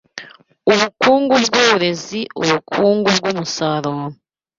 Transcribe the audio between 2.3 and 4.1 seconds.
ubukungu bw’umusaruro